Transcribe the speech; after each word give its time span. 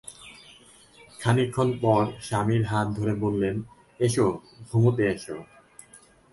খানিকক্ষণ 1.19 1.69
পর 1.81 2.01
স্বামীর 2.21 2.63
হাত 2.65 2.87
ধরে 2.97 3.13
বললেন, 3.15 3.55
এস, 3.99 4.15
ঘুমুতে 4.69 5.03
এস। 5.07 5.25